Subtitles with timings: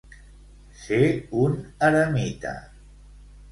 [0.83, 1.01] Ser
[1.43, 1.53] un
[1.91, 2.57] eremita.